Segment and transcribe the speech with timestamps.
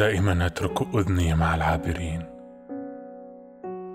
[0.00, 2.22] دائما أترك أذني مع العابرين.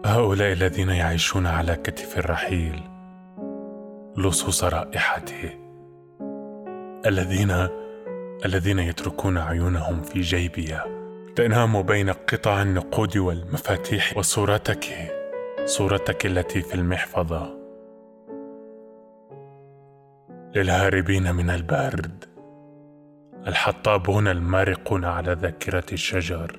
[0.06, 2.84] هؤلاء الذين يعيشون على كتف الرحيل
[4.18, 5.50] لصوص رائحته.
[7.06, 7.68] الذين
[8.46, 10.78] الذين يتركون عيونهم في جيبي
[11.36, 14.86] تنام بين قطع النقود والمفاتيح وصورتك
[15.66, 17.58] صورتك التي في المحفظة.
[20.56, 22.35] للهاربين من البرد.
[23.48, 26.56] الحطابون المارقون على ذاكرة الشجر.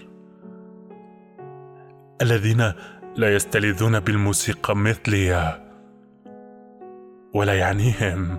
[2.22, 2.72] الذين
[3.16, 5.58] لا يستلذون بالموسيقى مثلي
[7.34, 8.38] ولا يعنيهم.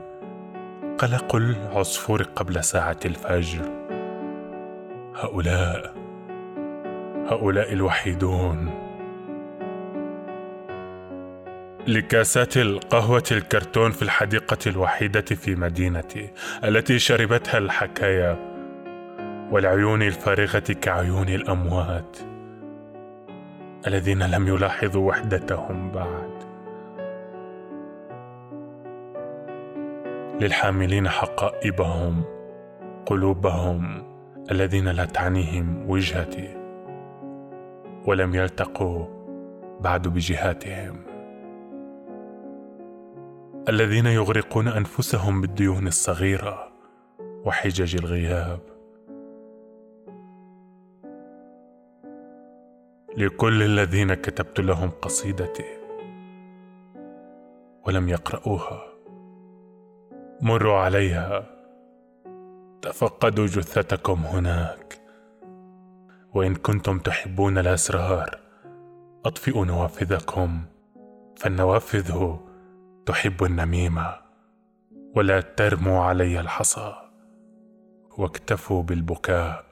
[0.98, 3.62] قلق العصفور قبل ساعة الفجر.
[5.16, 5.94] هؤلاء
[7.30, 8.87] هؤلاء الوحيدون.
[11.88, 16.30] لكاسات القهوة الكرتون في الحديقة الوحيدة في مدينتي
[16.64, 18.38] التي شربتها الحكايا
[19.52, 22.18] والعيون الفارغة كعيون الأموات
[23.88, 26.32] الذين لم يلاحظوا وحدتهم بعد.
[30.42, 32.24] للحاملين حقائبهم
[33.06, 34.04] قلوبهم
[34.52, 36.58] الذين لا تعنيهم وجهتي
[38.06, 39.06] ولم يلتقوا
[39.80, 41.17] بعد بجهاتهم.
[43.70, 46.72] الذين يغرقون أنفسهم بالديون الصغيرة
[47.20, 48.60] وحجج الغياب.
[53.18, 55.66] لكل الذين كتبت لهم قصيدتي
[57.88, 58.82] ولم يقرأوها
[60.42, 61.46] مروا عليها.
[62.82, 65.02] تفقدوا جثتكم هناك.
[66.34, 68.40] وإن كنتم تحبون الأسرار
[69.26, 70.62] أطفئوا نوافذكم
[71.38, 72.38] فالنوافذ
[73.08, 74.16] تحب النميمة
[75.16, 76.96] ولا ترموا علي الحصى
[78.18, 79.67] واكتفوا بالبكاء